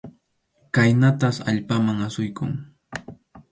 [0.75, 2.51] Khaynatas allpaman asuykun.